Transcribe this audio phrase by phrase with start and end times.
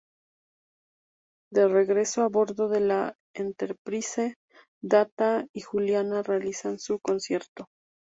[1.51, 4.33] De regreso a bordo de la "Enterprise",
[4.81, 7.67] Data y Juliana realizan su concierto.